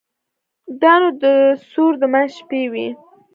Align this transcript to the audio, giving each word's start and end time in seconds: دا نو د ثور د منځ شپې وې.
دا 0.81 0.93
نو 1.01 1.09
د 1.23 1.25
ثور 1.71 1.93
د 2.01 2.03
منځ 2.13 2.29
شپې 2.37 2.61
وې. 2.71 2.87